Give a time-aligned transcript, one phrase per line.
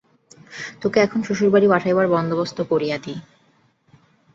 [0.81, 3.19] তোকে এখন শ্বশুরবাড়ি পাঠাইবার বন্দোবস্ত করিয়া দিই।